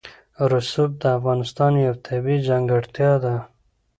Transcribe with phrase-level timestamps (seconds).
[0.51, 3.35] رسوب د افغانستان یوه طبیعي ځانګړتیا ده.